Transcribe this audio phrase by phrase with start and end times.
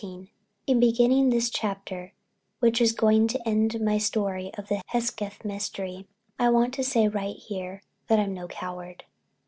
[0.03, 0.31] XVII
[0.65, 2.13] In beginning this chapter,
[2.59, 6.07] which is going to end my story of the Hesketh Mystery,
[6.39, 9.03] I want to say right here that I'm no coward.